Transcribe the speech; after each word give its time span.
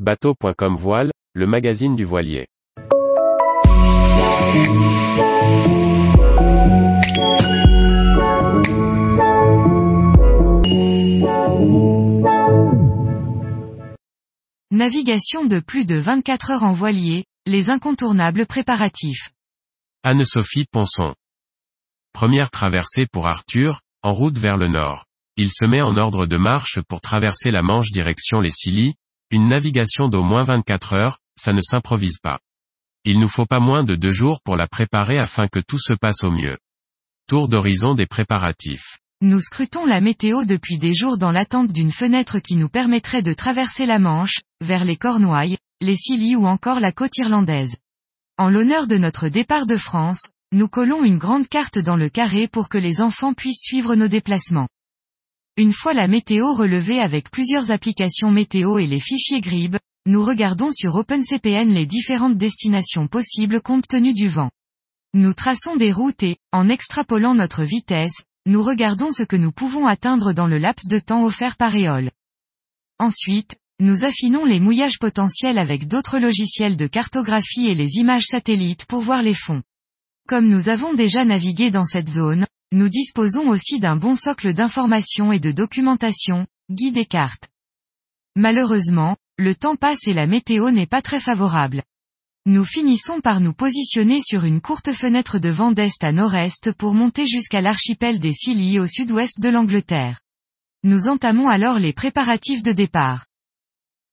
Bateau.com 0.00 0.74
Voile, 0.74 1.12
le 1.34 1.46
magazine 1.46 1.94
du 1.94 2.04
voilier. 2.04 2.48
Navigation 14.72 15.44
de 15.44 15.60
plus 15.60 15.86
de 15.86 15.94
24 15.94 16.50
heures 16.50 16.64
en 16.64 16.72
voilier, 16.72 17.24
les 17.46 17.70
incontournables 17.70 18.46
préparatifs. 18.46 19.30
Anne-Sophie 20.02 20.66
Ponson. 20.72 21.14
Première 22.12 22.50
traversée 22.50 23.06
pour 23.12 23.28
Arthur, 23.28 23.80
en 24.02 24.12
route 24.12 24.38
vers 24.38 24.56
le 24.56 24.66
nord. 24.66 25.04
Il 25.36 25.52
se 25.52 25.64
met 25.64 25.82
en 25.82 25.96
ordre 25.96 26.26
de 26.26 26.36
marche 26.36 26.80
pour 26.88 27.00
traverser 27.00 27.52
la 27.52 27.62
Manche 27.62 27.92
direction 27.92 28.40
les 28.40 28.50
Scilly, 28.50 28.94
une 29.30 29.48
navigation 29.48 30.08
d'au 30.08 30.22
moins 30.22 30.42
24 30.42 30.94
heures, 30.94 31.18
ça 31.36 31.52
ne 31.52 31.60
s'improvise 31.60 32.18
pas. 32.22 32.38
Il 33.04 33.20
nous 33.20 33.28
faut 33.28 33.46
pas 33.46 33.60
moins 33.60 33.84
de 33.84 33.94
deux 33.94 34.10
jours 34.10 34.40
pour 34.42 34.56
la 34.56 34.66
préparer 34.66 35.18
afin 35.18 35.46
que 35.46 35.60
tout 35.60 35.78
se 35.78 35.92
passe 35.92 36.22
au 36.22 36.30
mieux. 36.30 36.56
Tour 37.26 37.48
d'horizon 37.48 37.94
des 37.94 38.06
préparatifs. 38.06 38.98
Nous 39.20 39.40
scrutons 39.40 39.86
la 39.86 40.00
météo 40.00 40.44
depuis 40.44 40.78
des 40.78 40.94
jours 40.94 41.18
dans 41.18 41.32
l'attente 41.32 41.72
d'une 41.72 41.92
fenêtre 41.92 42.38
qui 42.38 42.56
nous 42.56 42.68
permettrait 42.68 43.22
de 43.22 43.32
traverser 43.32 43.86
la 43.86 43.98
Manche, 43.98 44.40
vers 44.60 44.84
les 44.84 44.96
Cornouailles, 44.96 45.56
les 45.80 45.96
Scilly 45.96 46.36
ou 46.36 46.46
encore 46.46 46.80
la 46.80 46.92
côte 46.92 47.16
irlandaise. 47.16 47.76
En 48.36 48.50
l'honneur 48.50 48.86
de 48.86 48.98
notre 48.98 49.28
départ 49.28 49.66
de 49.66 49.76
France, 49.76 50.30
nous 50.52 50.68
collons 50.68 51.04
une 51.04 51.18
grande 51.18 51.48
carte 51.48 51.78
dans 51.78 51.96
le 51.96 52.08
carré 52.08 52.48
pour 52.48 52.68
que 52.68 52.78
les 52.78 53.00
enfants 53.00 53.32
puissent 53.32 53.62
suivre 53.62 53.94
nos 53.94 54.08
déplacements. 54.08 54.68
Une 55.56 55.72
fois 55.72 55.94
la 55.94 56.08
météo 56.08 56.52
relevée 56.52 56.98
avec 56.98 57.30
plusieurs 57.30 57.70
applications 57.70 58.32
météo 58.32 58.78
et 58.78 58.86
les 58.86 58.98
fichiers 58.98 59.40
GRIB, 59.40 59.76
nous 60.04 60.24
regardons 60.24 60.72
sur 60.72 60.96
OpenCPN 60.96 61.72
les 61.72 61.86
différentes 61.86 62.36
destinations 62.36 63.06
possibles 63.06 63.60
compte 63.60 63.86
tenu 63.86 64.12
du 64.14 64.26
vent. 64.26 64.50
Nous 65.14 65.32
traçons 65.32 65.76
des 65.76 65.92
routes 65.92 66.24
et, 66.24 66.38
en 66.50 66.68
extrapolant 66.68 67.36
notre 67.36 67.62
vitesse, 67.62 68.24
nous 68.46 68.64
regardons 68.64 69.12
ce 69.12 69.22
que 69.22 69.36
nous 69.36 69.52
pouvons 69.52 69.86
atteindre 69.86 70.32
dans 70.32 70.48
le 70.48 70.58
laps 70.58 70.88
de 70.88 70.98
temps 70.98 71.24
offert 71.24 71.56
par 71.56 71.76
éole. 71.76 72.10
Ensuite, 72.98 73.56
nous 73.78 74.04
affinons 74.04 74.44
les 74.44 74.58
mouillages 74.58 74.98
potentiels 74.98 75.58
avec 75.58 75.86
d'autres 75.86 76.18
logiciels 76.18 76.76
de 76.76 76.88
cartographie 76.88 77.68
et 77.68 77.76
les 77.76 77.98
images 77.98 78.26
satellites 78.28 78.86
pour 78.86 79.02
voir 79.02 79.22
les 79.22 79.34
fonds. 79.34 79.62
Comme 80.26 80.48
nous 80.48 80.68
avons 80.68 80.94
déjà 80.94 81.24
navigué 81.24 81.70
dans 81.70 81.86
cette 81.86 82.08
zone, 82.10 82.44
nous 82.74 82.88
disposons 82.88 83.50
aussi 83.50 83.78
d'un 83.78 83.94
bon 83.94 84.16
socle 84.16 84.52
d'informations 84.52 85.30
et 85.30 85.38
de 85.38 85.52
documentation, 85.52 86.44
guide 86.72 86.96
et 86.96 87.06
cartes. 87.06 87.48
Malheureusement, 88.34 89.16
le 89.38 89.54
temps 89.54 89.76
passe 89.76 90.08
et 90.08 90.12
la 90.12 90.26
météo 90.26 90.72
n'est 90.72 90.88
pas 90.88 91.00
très 91.00 91.20
favorable. 91.20 91.84
Nous 92.46 92.64
finissons 92.64 93.20
par 93.20 93.38
nous 93.38 93.54
positionner 93.54 94.20
sur 94.20 94.44
une 94.44 94.60
courte 94.60 94.92
fenêtre 94.92 95.38
de 95.38 95.50
vent 95.50 95.70
d'est 95.70 96.02
à 96.02 96.10
nord-est 96.10 96.72
pour 96.72 96.94
monter 96.94 97.26
jusqu'à 97.26 97.60
l'archipel 97.60 98.18
des 98.18 98.32
Scilly 98.32 98.80
au 98.80 98.88
sud-ouest 98.88 99.38
de 99.38 99.50
l'Angleterre. 99.50 100.20
Nous 100.82 101.06
entamons 101.06 101.48
alors 101.48 101.78
les 101.78 101.92
préparatifs 101.92 102.64
de 102.64 102.72
départ. 102.72 103.26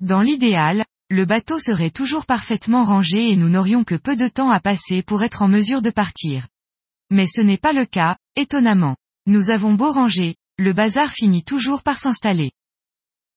Dans 0.00 0.20
l'idéal, 0.20 0.84
le 1.08 1.24
bateau 1.24 1.58
serait 1.58 1.90
toujours 1.90 2.26
parfaitement 2.26 2.84
rangé 2.84 3.30
et 3.30 3.36
nous 3.36 3.48
n'aurions 3.48 3.84
que 3.84 3.94
peu 3.94 4.16
de 4.16 4.28
temps 4.28 4.50
à 4.50 4.60
passer 4.60 5.02
pour 5.02 5.22
être 5.22 5.40
en 5.40 5.48
mesure 5.48 5.80
de 5.80 5.90
partir. 5.90 6.46
Mais 7.10 7.26
ce 7.26 7.40
n'est 7.40 7.56
pas 7.56 7.72
le 7.72 7.86
cas, 7.86 8.18
étonnamment. 8.36 8.96
Nous 9.26 9.50
avons 9.50 9.74
beau 9.74 9.92
ranger, 9.92 10.36
le 10.58 10.72
bazar 10.72 11.10
finit 11.12 11.44
toujours 11.44 11.82
par 11.82 11.98
s'installer. 11.98 12.52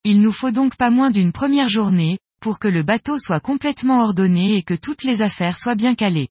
Il 0.04 0.22
nous 0.22 0.32
faut 0.32 0.52
donc 0.52 0.76
pas 0.76 0.90
moins 0.90 1.12
d'une 1.12 1.32
première 1.32 1.70
journée, 1.70 2.20
pour 2.42 2.60
que 2.60 2.68
le 2.68 2.84
bateau 2.84 3.18
soit 3.18 3.40
complètement 3.40 4.02
ordonné 4.02 4.56
et 4.56 4.64
que 4.64 4.74
toutes 4.74 5.04
les 5.04 5.22
affaires 5.22 5.58
soient 5.58 5.76
bien 5.76 5.96
calées. 5.96 6.30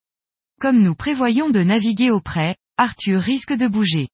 Comme 0.60 0.83
nous 0.83 0.94
prévoyons 0.94 1.48
de 1.48 1.62
naviguer 1.62 2.10
au 2.10 2.20
près, 2.20 2.56
Arthur 2.77 3.20
risque 3.20 3.55
de 3.55 3.66
bouger. 3.66 4.08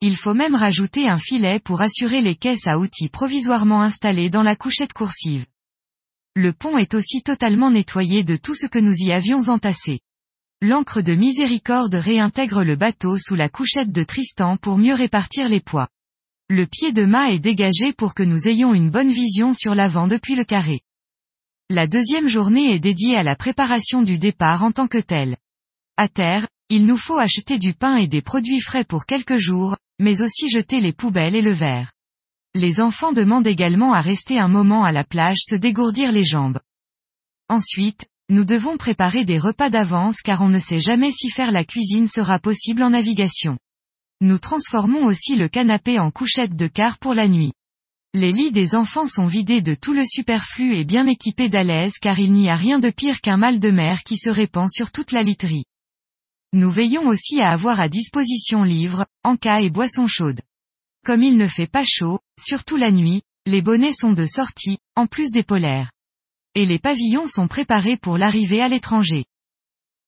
Il 0.00 0.16
faut 0.16 0.34
même 0.34 0.54
rajouter 0.54 1.08
un 1.08 1.18
filet 1.18 1.60
pour 1.60 1.80
assurer 1.80 2.20
les 2.20 2.34
caisses 2.34 2.66
à 2.66 2.78
outils 2.78 3.08
provisoirement 3.08 3.82
installées 3.82 4.30
dans 4.30 4.42
la 4.42 4.56
couchette 4.56 4.92
coursive. 4.92 5.46
Le 6.34 6.52
pont 6.52 6.78
est 6.78 6.94
aussi 6.94 7.22
totalement 7.22 7.70
nettoyé 7.70 8.24
de 8.24 8.36
tout 8.36 8.54
ce 8.54 8.66
que 8.66 8.78
nous 8.78 8.94
y 8.94 9.12
avions 9.12 9.48
entassé. 9.48 10.00
L'ancre 10.64 11.00
de 11.00 11.14
miséricorde 11.14 11.96
réintègre 11.96 12.62
le 12.62 12.76
bateau 12.76 13.18
sous 13.18 13.34
la 13.34 13.48
couchette 13.48 13.90
de 13.90 14.04
Tristan 14.04 14.56
pour 14.56 14.78
mieux 14.78 14.94
répartir 14.94 15.48
les 15.48 15.60
poids. 15.60 15.88
Le 16.48 16.66
pied 16.66 16.92
de 16.92 17.04
mât 17.04 17.32
est 17.32 17.40
dégagé 17.40 17.92
pour 17.92 18.14
que 18.14 18.22
nous 18.22 18.46
ayons 18.46 18.72
une 18.72 18.88
bonne 18.88 19.10
vision 19.10 19.54
sur 19.54 19.74
l'avant 19.74 20.06
depuis 20.06 20.36
le 20.36 20.44
carré. 20.44 20.82
La 21.68 21.88
deuxième 21.88 22.28
journée 22.28 22.72
est 22.72 22.78
dédiée 22.78 23.16
à 23.16 23.24
la 23.24 23.34
préparation 23.34 24.02
du 24.02 24.18
départ 24.18 24.62
en 24.62 24.70
tant 24.70 24.86
que 24.86 24.98
tel. 24.98 25.36
À 25.96 26.06
terre, 26.06 26.46
il 26.68 26.86
nous 26.86 26.96
faut 26.96 27.18
acheter 27.18 27.58
du 27.58 27.74
pain 27.74 27.96
et 27.96 28.06
des 28.06 28.22
produits 28.22 28.60
frais 28.60 28.84
pour 28.84 29.04
quelques 29.04 29.38
jours, 29.38 29.76
mais 29.98 30.22
aussi 30.22 30.48
jeter 30.48 30.78
les 30.78 30.92
poubelles 30.92 31.34
et 31.34 31.42
le 31.42 31.50
verre. 31.50 31.90
Les 32.54 32.80
enfants 32.80 33.12
demandent 33.12 33.48
également 33.48 33.94
à 33.94 34.00
rester 34.00 34.38
un 34.38 34.46
moment 34.46 34.84
à 34.84 34.92
la 34.92 35.02
plage 35.02 35.38
se 35.40 35.56
dégourdir 35.56 36.12
les 36.12 36.24
jambes. 36.24 36.60
Ensuite, 37.48 38.06
nous 38.28 38.44
devons 38.46 38.78
préparer 38.78 39.26
des 39.26 39.38
repas 39.38 39.68
d'avance 39.68 40.22
car 40.22 40.40
on 40.40 40.48
ne 40.48 40.58
sait 40.58 40.80
jamais 40.80 41.12
si 41.12 41.28
faire 41.28 41.52
la 41.52 41.64
cuisine 41.64 42.08
sera 42.08 42.38
possible 42.38 42.82
en 42.82 42.90
navigation. 42.90 43.58
Nous 44.22 44.38
transformons 44.38 45.04
aussi 45.04 45.36
le 45.36 45.48
canapé 45.48 45.98
en 45.98 46.10
couchette 46.10 46.56
de 46.56 46.66
car 46.66 46.98
pour 46.98 47.12
la 47.12 47.28
nuit. 47.28 47.52
Les 48.14 48.32
lits 48.32 48.50
des 48.52 48.74
enfants 48.74 49.06
sont 49.06 49.26
vidés 49.26 49.60
de 49.62 49.74
tout 49.74 49.92
le 49.92 50.04
superflu 50.06 50.76
et 50.76 50.84
bien 50.84 51.06
équipés 51.06 51.48
d'alaises 51.48 51.98
car 52.00 52.18
il 52.18 52.32
n'y 52.32 52.48
a 52.48 52.56
rien 52.56 52.78
de 52.78 52.90
pire 52.90 53.20
qu'un 53.20 53.36
mal 53.36 53.60
de 53.60 53.70
mer 53.70 54.02
qui 54.02 54.16
se 54.16 54.30
répand 54.30 54.70
sur 54.70 54.90
toute 54.92 55.12
la 55.12 55.22
literie. 55.22 55.64
Nous 56.54 56.70
veillons 56.70 57.08
aussi 57.08 57.40
à 57.40 57.50
avoir 57.50 57.80
à 57.80 57.88
disposition 57.88 58.64
livres, 58.64 59.06
encas 59.24 59.60
et 59.60 59.70
boissons 59.70 60.06
chaudes. 60.06 60.40
Comme 61.04 61.22
il 61.22 61.36
ne 61.36 61.46
fait 61.46 61.66
pas 61.66 61.84
chaud, 61.84 62.20
surtout 62.38 62.76
la 62.76 62.92
nuit, 62.92 63.22
les 63.44 63.60
bonnets 63.60 63.94
sont 63.94 64.12
de 64.12 64.24
sortie, 64.24 64.78
en 64.94 65.06
plus 65.06 65.32
des 65.32 65.42
polaires 65.42 65.90
et 66.54 66.66
les 66.66 66.78
pavillons 66.78 67.26
sont 67.26 67.48
préparés 67.48 67.96
pour 67.96 68.18
l'arrivée 68.18 68.60
à 68.60 68.68
l'étranger. 68.68 69.24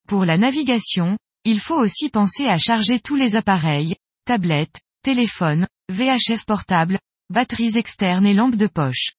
Pour 0.07 0.25
la 0.25 0.37
navigation, 0.37 1.17
il 1.45 1.61
faut 1.61 1.79
aussi 1.79 2.09
penser 2.09 2.47
à 2.47 2.59
charger 2.59 3.01
tous 3.01 3.17
les 3.17 3.35
appareils, 3.35 3.97
tablettes, 4.25 4.81
téléphones, 5.03 5.67
VHF 5.91 6.45
portables, 6.47 6.99
batteries 7.31 7.77
externes 7.77 8.27
et 8.27 8.35
lampes 8.35 8.57
de 8.57 8.67
poche. 8.67 9.13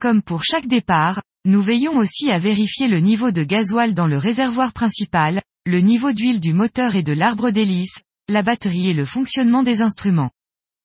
Comme 0.00 0.22
pour 0.22 0.44
chaque 0.44 0.66
départ, 0.66 1.22
nous 1.44 1.62
veillons 1.62 1.96
aussi 1.96 2.30
à 2.30 2.38
vérifier 2.38 2.88
le 2.88 3.00
niveau 3.00 3.30
de 3.30 3.42
gasoil 3.42 3.94
dans 3.94 4.06
le 4.06 4.18
réservoir 4.18 4.72
principal, 4.72 5.42
le 5.66 5.80
niveau 5.80 6.12
d'huile 6.12 6.40
du 6.40 6.52
moteur 6.52 6.94
et 6.94 7.02
de 7.02 7.12
l'arbre 7.12 7.50
d'hélice, 7.50 8.02
la 8.28 8.42
batterie 8.42 8.88
et 8.88 8.94
le 8.94 9.04
fonctionnement 9.04 9.62
des 9.62 9.80
instruments. 9.80 10.30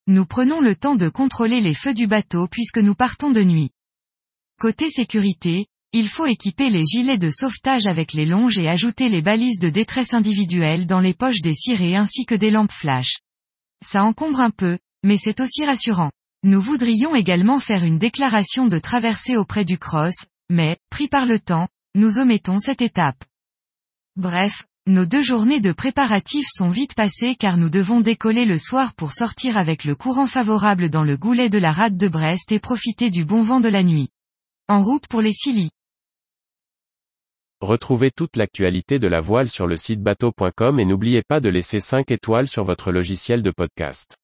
Nous 0.08 0.26
prenons 0.26 0.62
le 0.62 0.76
temps 0.76 0.96
de 0.96 1.10
contrôler 1.10 1.62
les 1.62 1.74
feux 1.74 1.94
du 1.94 2.08
bateau 2.08 2.48
puisque 2.48 2.78
nous 2.80 2.96
partons 2.96 3.32
de 3.32 3.44
nuit. 3.44 3.72
Côté 4.60 4.90
sécurité, 4.90 5.68
il 5.96 6.08
faut 6.08 6.26
équiper 6.26 6.72
les 6.72 6.84
gilets 6.84 7.20
de 7.20 7.30
sauvetage 7.30 7.86
avec 7.86 8.14
les 8.14 8.26
longes 8.26 8.58
et 8.58 8.68
ajouter 8.68 9.10
les 9.10 9.22
balises 9.22 9.60
de 9.60 9.70
détresse 9.70 10.12
individuelles 10.12 10.88
dans 10.88 11.00
les 11.00 11.14
poches 11.14 11.42
des 11.42 11.54
cirés 11.54 11.96
ainsi 11.96 12.26
que 12.26 12.34
des 12.34 12.50
lampes 12.50 12.72
flash. 12.72 13.20
Ça 13.86 14.04
encombre 14.04 14.40
un 14.40 14.50
peu, 14.50 14.80
mais 15.04 15.18
c'est 15.18 15.40
aussi 15.40 15.64
rassurant. 15.64 16.10
Nous 16.44 16.60
voudrions 16.60 17.16
également 17.16 17.60
faire 17.60 17.84
une 17.84 18.00
déclaration 18.00 18.66
de 18.66 18.80
traversée 18.80 19.38
auprès 19.38 19.66
du 19.66 19.78
cross, 19.78 20.26
mais, 20.50 20.78
pris 20.90 21.08
par 21.08 21.28
le 21.28 21.40
temps, 21.40 21.68
nous 21.96 22.18
omettons 22.18 22.58
cette 22.60 22.82
étape. 22.82 23.24
Bref, 24.16 24.66
nos 24.88 25.06
deux 25.06 25.22
journées 25.22 25.62
de 25.62 25.72
préparatifs 25.72 26.50
sont 26.52 26.70
vite 26.70 26.96
passées 26.96 27.36
car 27.36 27.56
nous 27.56 27.70
devons 27.70 28.02
décoller 28.02 28.46
le 28.46 28.58
soir 28.58 28.96
pour 28.96 29.14
sortir 29.14 29.58
avec 29.58 29.86
le 29.86 29.96
courant 29.96 30.28
favorable 30.28 30.90
dans 30.90 31.04
le 31.04 31.18
goulet 31.18 31.50
de 31.50 31.60
la 31.60 31.72
rade 31.72 31.98
de 31.98 32.08
Brest 32.08 32.52
et 32.52 32.60
profiter 32.60 33.12
du 33.12 33.26
bon 33.26 33.44
vent 33.44 33.60
de 33.60 33.70
la 33.70 33.84
nuit. 33.84 34.10
En 34.68 34.82
route 34.82 35.08
pour 35.08 35.22
les 35.22 35.34
Scilly. 35.34 35.70
Retrouvez 37.64 38.12
toute 38.12 38.36
l'actualité 38.36 39.00
de 39.00 39.08
la 39.08 39.22
voile 39.22 39.48
sur 39.48 39.68
le 39.68 39.78
site 39.78 40.02
bateau.com 40.02 40.82
et 40.82 40.86
n'oubliez 40.86 41.22
pas 41.26 41.40
de 41.40 41.48
laisser 41.48 41.80
5 41.80 42.12
étoiles 42.12 42.50
sur 42.50 42.66
votre 42.66 42.92
logiciel 42.92 43.42
de 43.42 43.52
podcast. 43.52 44.18